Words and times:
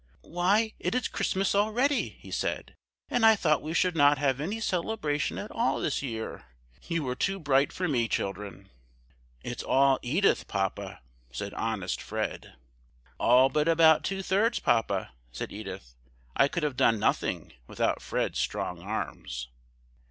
"Why, 0.25 0.73
it 0.79 0.95
is 0.95 1.07
Christmas 1.07 1.53
already!" 1.53 2.09
he 2.19 2.31
said. 2.31 2.73
"And 3.07 3.23
I 3.23 3.35
thought 3.35 3.61
we 3.61 3.75
should 3.75 3.95
not 3.95 4.17
have 4.17 4.41
any 4.41 4.59
celebration 4.59 5.37
at 5.37 5.51
all 5.51 5.79
this 5.79 6.01
year. 6.01 6.45
You 6.87 7.03
were 7.03 7.13
too 7.13 7.39
bright 7.39 7.71
for 7.71 7.87
me, 7.87 8.07
children." 8.07 8.71
"It's 9.43 9.61
all 9.61 9.99
Edith, 10.01 10.47
Papa!" 10.47 11.01
said 11.31 11.53
honest 11.53 12.01
Fred. 12.01 12.55
"All 13.19 13.47
but 13.49 13.67
about 13.67 14.03
two 14.03 14.23
thirds, 14.23 14.57
Papa!" 14.57 15.11
said 15.31 15.51
Edith. 15.53 15.93
"I 16.35 16.47
could 16.47 16.63
have 16.63 16.77
done 16.77 16.97
nothing 16.97 17.53
without 17.67 18.01
Fred's 18.01 18.39
strong 18.39 18.81
arms." 18.81 19.49